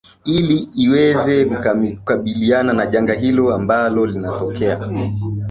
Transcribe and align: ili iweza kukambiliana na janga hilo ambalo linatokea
ili 0.25 0.55
iweza 0.57 1.45
kukambiliana 1.95 2.73
na 2.73 2.85
janga 2.85 3.13
hilo 3.13 3.53
ambalo 3.55 4.05
linatokea 4.05 4.79